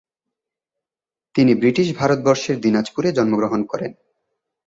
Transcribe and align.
তিনি 1.35 1.51
বৃটিশ 1.55 1.87
ভারতবর্ষের 1.95 2.57
দিনাজপুরে 2.59 3.09
জন্মগ্রহণ 3.11 3.61
করেন। 3.65 3.91